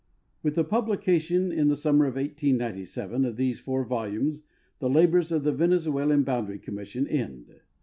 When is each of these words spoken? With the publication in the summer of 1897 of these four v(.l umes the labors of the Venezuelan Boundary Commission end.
With 0.41 0.55
the 0.55 0.63
publication 0.63 1.51
in 1.51 1.67
the 1.67 1.75
summer 1.75 2.07
of 2.07 2.15
1897 2.15 3.23
of 3.23 3.35
these 3.37 3.59
four 3.59 3.83
v(.l 3.85 4.09
umes 4.11 4.41
the 4.79 4.89
labors 4.89 5.31
of 5.31 5.43
the 5.43 5.51
Venezuelan 5.53 6.23
Boundary 6.23 6.57
Commission 6.57 7.05
end. 7.05 7.61